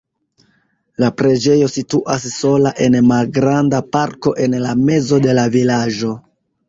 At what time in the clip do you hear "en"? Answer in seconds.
2.85-2.97, 4.47-4.57